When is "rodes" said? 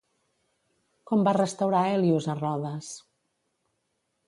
2.41-2.91